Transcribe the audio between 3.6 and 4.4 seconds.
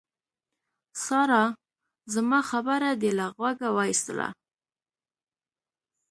واېستله.